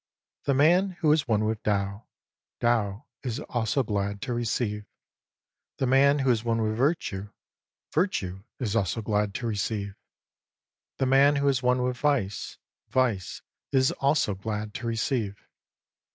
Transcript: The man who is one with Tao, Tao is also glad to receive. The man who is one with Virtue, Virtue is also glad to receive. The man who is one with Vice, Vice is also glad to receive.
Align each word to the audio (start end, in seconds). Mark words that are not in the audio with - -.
The 0.45 0.55
man 0.55 0.97
who 1.01 1.11
is 1.11 1.27
one 1.27 1.45
with 1.45 1.61
Tao, 1.61 2.07
Tao 2.59 3.05
is 3.21 3.39
also 3.41 3.83
glad 3.83 4.19
to 4.23 4.33
receive. 4.33 4.87
The 5.77 5.85
man 5.85 6.17
who 6.17 6.31
is 6.31 6.43
one 6.43 6.59
with 6.63 6.75
Virtue, 6.75 7.29
Virtue 7.93 8.41
is 8.57 8.75
also 8.75 9.03
glad 9.03 9.35
to 9.35 9.45
receive. 9.45 9.93
The 10.97 11.05
man 11.05 11.35
who 11.35 11.47
is 11.47 11.61
one 11.61 11.83
with 11.83 11.97
Vice, 11.97 12.57
Vice 12.89 13.43
is 13.71 13.91
also 13.91 14.33
glad 14.33 14.73
to 14.73 14.87
receive. 14.87 15.37